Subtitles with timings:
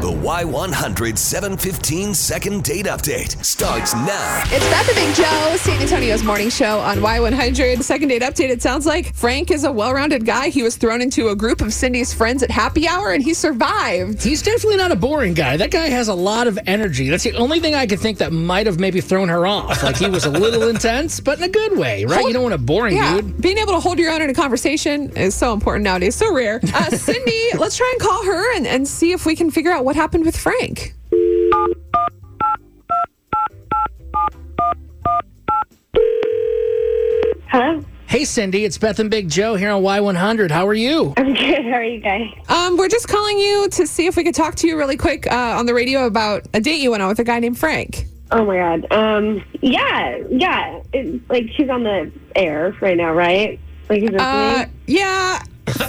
[0.00, 4.42] The Y100 715 second date update starts now.
[4.46, 7.82] It's Beth and Big Joe, San Antonio's morning show on Y100.
[7.82, 8.48] Second date update.
[8.48, 10.48] It sounds like Frank is a well rounded guy.
[10.48, 14.22] He was thrown into a group of Cindy's friends at happy hour and he survived.
[14.22, 15.58] He's definitely not a boring guy.
[15.58, 17.10] That guy has a lot of energy.
[17.10, 19.82] That's the only thing I could think that might have maybe thrown her off.
[19.82, 22.24] Like he was a little intense, but in a good way, right?
[22.24, 23.40] you don't want a boring Yeah, dude.
[23.42, 26.58] being able to hold your own in a conversation is so important nowadays, so rare.
[26.74, 29.84] Uh, Cindy, let's try and call her and, and see if we can figure out
[29.90, 30.94] what happened with Frank.
[37.48, 37.84] Hello.
[38.06, 40.52] Hey, Cindy, it's Beth and Big Joe here on Y100.
[40.52, 41.12] How are you?
[41.16, 41.64] I'm good.
[41.64, 42.28] How are you guys?
[42.48, 45.26] Um, we're just calling you to see if we could talk to you really quick
[45.26, 48.06] uh, on the radio about a date you went on with a guy named Frank.
[48.30, 48.92] Oh my god.
[48.92, 49.42] Um.
[49.60, 50.18] Yeah.
[50.30, 50.82] Yeah.
[50.92, 53.58] It, like she's on the air right now, right?
[53.88, 55.42] Like he's Uh, yeah,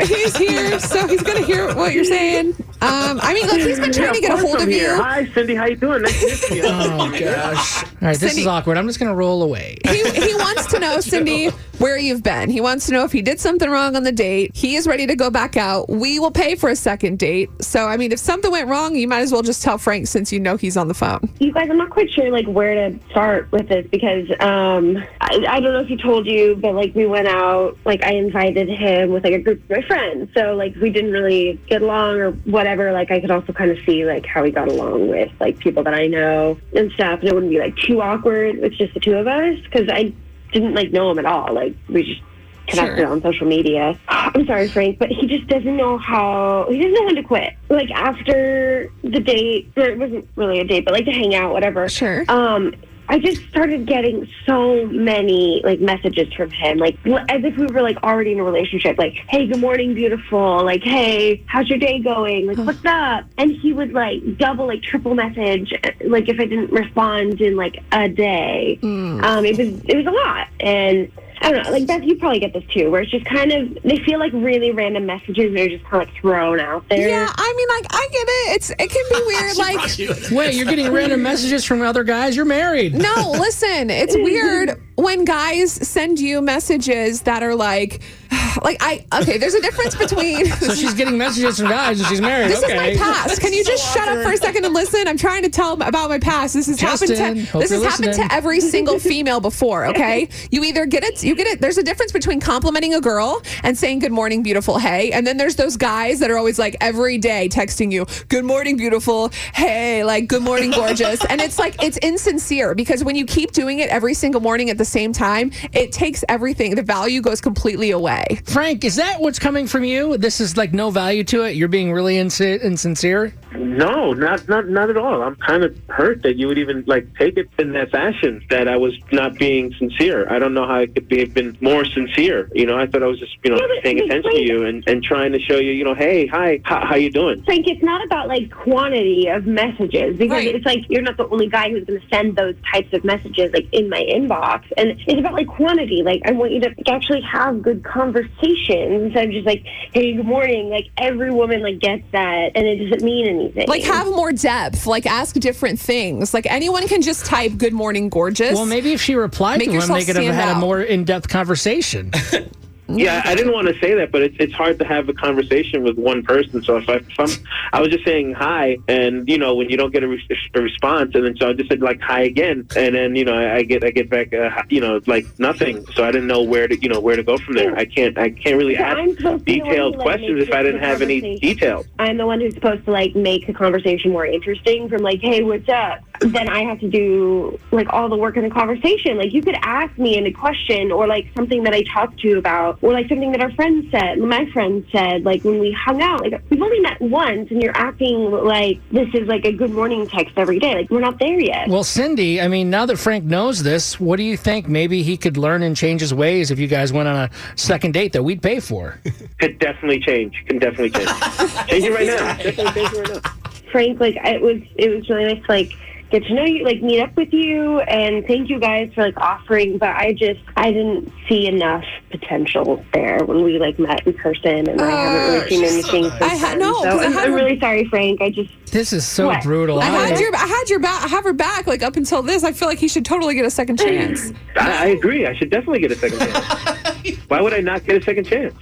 [0.00, 2.56] he's here, so he's gonna hear what you're saying.
[2.84, 4.94] Um, I mean, look, he's been trying to get a hold of you.
[4.96, 5.54] Hi, Cindy.
[5.54, 6.02] How you doing?
[6.02, 6.64] Nice to hear from you.
[6.74, 7.82] Oh, gosh.
[7.84, 8.76] All right, this Cindy- is awkward.
[8.76, 9.78] I'm just going to roll away.
[9.86, 12.50] He, he wants to know, Cindy, where you've been.
[12.50, 14.50] He wants to know if he did something wrong on the date.
[14.54, 15.88] He is ready to go back out.
[15.88, 17.48] We will pay for a second date.
[17.62, 20.32] So, I mean, if something went wrong, you might as well just tell Frank since
[20.32, 21.30] you know he's on the phone.
[21.40, 25.44] You guys, I'm not quite sure like where to start with this because um I,
[25.48, 27.78] I don't know if he told you, but like we went out.
[27.84, 30.30] Like I invited him with like a group of my friends.
[30.36, 32.73] So like we didn't really get along or whatever.
[32.92, 35.82] Like I could also kind of see like how he got along with like people
[35.84, 39.00] that I know and stuff, and it wouldn't be like too awkward with just the
[39.00, 40.12] two of us because I
[40.52, 41.52] didn't like know him at all.
[41.54, 42.20] Like we just
[42.66, 43.08] connected Sure.
[43.08, 43.98] on social media.
[44.08, 46.66] I'm sorry, Frank, but he just doesn't know how.
[46.70, 47.54] He doesn't know when to quit.
[47.68, 51.52] Like after the date, or it wasn't really a date, but like to hang out,
[51.52, 51.88] whatever.
[51.88, 52.24] Sure.
[52.28, 52.74] Um,
[53.08, 57.82] I just started getting so many like messages from him, like as if we were
[57.82, 58.96] like already in a relationship.
[58.98, 63.52] Like, "Hey, good morning, beautiful." Like, "Hey, how's your day going?" Like, "What's up?" And
[63.52, 65.72] he would like double, like triple message,
[66.04, 68.78] like if I didn't respond in like a day.
[68.82, 71.10] Um, it was it was a lot, and
[71.44, 71.70] I don't know.
[71.70, 74.32] Like Beth, you probably get this too, where it's just kind of they feel like
[74.32, 77.08] really random messages that are just kind of like thrown out there.
[77.08, 78.56] Yeah, I mean, like, I get it.
[78.56, 79.44] It's It can be weird.
[79.64, 82.34] Like, Wait, you're getting random messages from other guys?
[82.34, 82.94] You're married.
[82.94, 88.00] No, listen, it's weird when guys send you messages that are like,
[88.62, 89.38] like I okay.
[89.38, 90.44] There's a difference between.
[90.64, 92.50] So she's getting messages from guys and she's married.
[92.50, 92.92] This okay.
[92.92, 93.40] is my past.
[93.40, 95.06] Can you just shut up for a second and listen?
[95.06, 96.54] I'm trying to tell about my past.
[96.54, 99.86] This has Justin, happened to this has you're happened to every single female before.
[99.86, 101.60] Okay, you either get it, you get it.
[101.60, 105.36] There's a difference between complimenting a girl and saying "Good morning, beautiful," hey, and then
[105.36, 110.04] there's those guys that are always like every day texting you "Good morning, beautiful," hey,
[110.04, 113.90] like "Good morning, gorgeous," and it's like it's insincere because when you keep doing it
[113.90, 116.74] every single morning at the same time, it takes everything.
[116.74, 118.24] The value goes completely away.
[118.46, 120.16] Frank, is that what's coming from you?
[120.18, 121.56] This is like no value to it.
[121.56, 123.32] You're being really insi- insincere.
[123.56, 125.22] No, not not not at all.
[125.22, 128.44] I'm kind of hurt that you would even like take it in that fashion.
[128.50, 130.26] That I was not being sincere.
[130.28, 132.50] I don't know how I could be been more sincere.
[132.52, 134.64] You know, I thought I was just you know Yeah, paying but attention to you
[134.66, 137.42] and and trying to show you you know hey hi how, how you doing.
[137.44, 140.54] Frank, it's not about like quantity of messages because Right.
[140.54, 143.52] it's like you're not the only guy who's going to send those types of messages
[143.52, 146.02] like in my inbox, and it's about like quantity.
[146.02, 150.14] Like I want you to like, actually have good conversations instead of just like, "Hey,
[150.14, 153.68] good morning." Like every woman like gets that, and it doesn't mean anything.
[153.68, 154.86] Like have more depth.
[154.86, 156.34] Like ask different things.
[156.34, 159.70] Like anyone can just type "Good morning, gorgeous." Well, maybe if she replied Make to
[159.70, 160.56] him, yourself they could have had out.
[160.56, 162.10] a more in-depth conversation.
[162.88, 165.82] Yeah, I didn't want to say that, but it's it's hard to have a conversation
[165.82, 166.62] with one person.
[166.62, 167.30] So if, I, if I'm,
[167.72, 170.60] I was just saying hi, and you know when you don't get a, re- a
[170.60, 173.56] response, and then so I just said like hi again, and then you know I,
[173.56, 175.84] I get I get back uh, you know like nothing.
[175.94, 177.74] So I didn't know where to you know where to go from there.
[177.74, 180.42] I can't I can't really So ask I'm supposed to be the one detailed questions
[180.42, 181.86] if I didn't have any details.
[181.98, 185.42] I'm the one who's supposed to like make the conversation more interesting from like, hey,
[185.42, 186.00] what's up?
[186.20, 189.16] Then I have to do like all the work in the conversation.
[189.16, 192.28] Like you could ask me in a question or like something that I talked to
[192.28, 195.72] you about or like something that our friends said, my friends said, like when we
[195.72, 196.20] hung out.
[196.22, 200.06] Like we've only met once and you're acting like this is like a good morning
[200.06, 200.74] text every day.
[200.76, 201.68] Like we're not there yet.
[201.68, 204.68] well, Cindy, I mean, now that Frank knows this, what do you think?
[204.68, 207.92] Maybe he could learn and change his ways if you guys went on a second
[207.92, 209.00] date that we'd pay for.
[209.38, 210.34] Could definitely change.
[210.46, 211.08] Can definitely change.
[211.68, 212.36] change it right now.
[212.36, 213.30] Definitely change it right now.
[213.72, 215.72] Frank, like it was it was really nice to like
[216.10, 219.16] get to know you, like meet up with you and thank you guys for like
[219.16, 224.14] offering, but I just I didn't see enough potential there when we like met in
[224.14, 226.58] person and I haven't really oh, seen anything since I ha- then.
[226.60, 228.20] no, so 'cause I I'm, had I'm really sorry, Frank.
[228.22, 229.42] I just This is so What?
[229.42, 229.80] brutal.
[229.80, 231.04] I I- had your I had your back.
[231.04, 231.66] I have her back.
[231.66, 234.32] Like up until this, I feel like he should totally get a second chance.
[234.56, 235.26] I, I agree.
[235.26, 237.18] I should definitely get a second chance.
[237.28, 238.54] Why would I not get a second chance?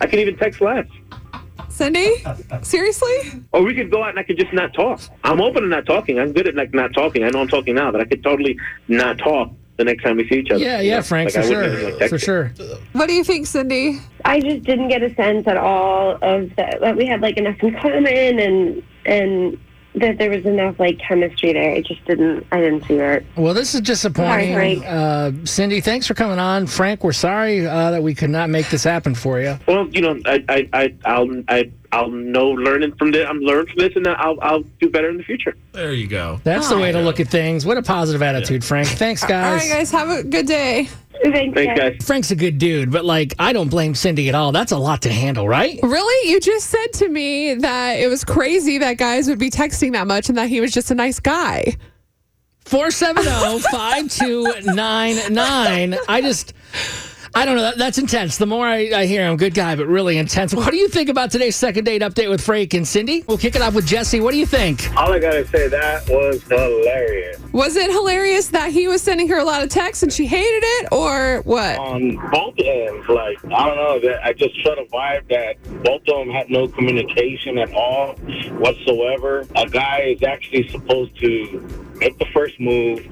[0.00, 0.86] I can even text less.
[1.80, 2.12] Cindy?
[2.60, 3.42] Seriously?
[3.52, 5.00] Or we could go out and I could just not talk.
[5.24, 6.18] I'm open to not talking.
[6.18, 7.24] I'm good at like not talking.
[7.24, 10.28] I know I'm talking now, but I could totally not talk the next time we
[10.28, 10.62] see each other.
[10.62, 11.02] Yeah, yeah, know?
[11.02, 11.88] Frank, Like, for I wouldn't sure.
[11.88, 12.52] even, like, For sure.
[12.92, 13.98] What do you think, Cindy?
[14.26, 17.56] I just didn't get a sense at all of that, that we had like enough
[17.62, 18.06] in common
[18.38, 19.58] and and
[19.96, 21.72] that there was enough like chemistry there.
[21.72, 22.46] It just didn't.
[22.52, 23.26] I didn't see it.
[23.36, 24.52] Well, this is disappointing.
[24.54, 24.84] Sorry, Frank.
[24.86, 26.66] Uh, Cindy, thanks for coming on.
[26.66, 29.58] Frank, we're sorry uh, that we could not make this happen for you.
[29.66, 33.26] Well, you know, I, I, I, I'll, I, I'll know learning from this.
[33.28, 35.56] I'm learning from this, and I'll, I'll do better in the future.
[35.72, 36.40] There you go.
[36.44, 37.66] That's the way to look at things.
[37.66, 38.88] What a positive attitude, Frank.
[38.88, 39.62] Thanks, guys.
[39.62, 40.88] right, guys, have a good day.
[41.22, 41.96] Thanks, Thanks, guys.
[42.02, 44.52] Frank's a good dude, but like, I don't blame Cindy at all.
[44.52, 45.78] That's a lot to handle, right?
[45.82, 46.30] Really?
[46.30, 50.06] You just said to me that it was crazy that guys would be texting that
[50.06, 51.76] much and that he was just a nice guy.
[52.64, 55.98] 470 5299.
[56.08, 56.52] I just,
[57.34, 57.62] I don't know.
[57.62, 58.38] That, that's intense.
[58.38, 60.54] The more I, I hear him, good guy, but really intense.
[60.54, 63.24] What do you think about today's second date update with Frank and Cindy?
[63.28, 64.20] We'll kick it off with Jesse.
[64.20, 64.90] What do you think?
[64.96, 67.40] All I gotta say, that was hilarious.
[67.52, 70.62] Was it hilarious that he was sending her a lot of texts and she hated
[70.62, 71.78] it, or what?
[71.78, 76.02] On both ends, like, I don't know, that I just felt a vibe that both
[76.02, 78.14] of them had no communication at all
[78.58, 79.46] whatsoever.
[79.56, 81.60] A guy is actually supposed to
[81.96, 83.06] make the first move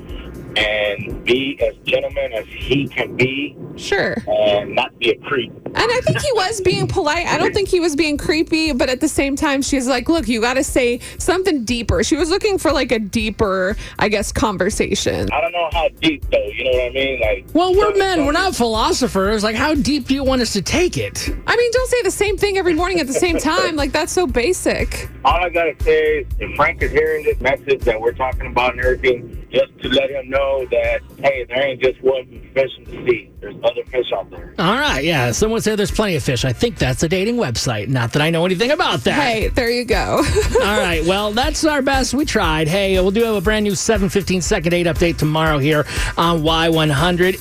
[0.59, 4.17] and be as gentleman as he can be Sure.
[4.27, 5.53] and not be a creep.
[5.67, 7.27] And I think he was being polite.
[7.27, 10.27] I don't think he was being creepy, but at the same time, she's like, look,
[10.27, 12.03] you got to say something deeper.
[12.03, 15.29] She was looking for like a deeper, I guess, conversation.
[15.33, 17.21] I don't know how deep, though, you know what I mean?
[17.21, 18.27] Like, Well, we're men.
[18.27, 19.45] We're not philosophers.
[19.45, 21.29] Like, how deep do you want us to take it?
[21.47, 23.77] I mean, don't say the same thing every morning at the same time.
[23.77, 25.09] Like, that's so basic.
[25.25, 28.73] All I gotta say is, if Frank is hearing this message that we're talking about
[28.73, 32.85] and everything, just to let him know that hey, there ain't just one fish in
[32.85, 33.31] the sea.
[33.41, 34.55] There's other fish out there.
[34.59, 35.03] All right.
[35.05, 35.31] Yeah.
[35.33, 36.45] Someone said there's plenty of fish.
[36.45, 37.89] I think that's a dating website.
[37.89, 39.15] Not that I know anything about that.
[39.15, 40.23] Hey, there you go.
[40.63, 41.05] All right.
[41.07, 42.15] Well, that's our best.
[42.15, 42.69] We tried.
[42.69, 45.87] Hey, we'll do have a brand new 715 second date update tomorrow here
[46.17, 47.37] on Y100.